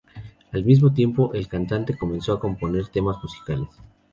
Al 0.51 0.65
mismo 0.65 0.91
tiempo, 0.95 1.31
el 1.35 1.47
cantante 1.47 1.95
comenzó 1.95 2.33
a 2.33 2.39
componer 2.39 2.87
temas 2.87 3.17
musicales. 3.21 3.67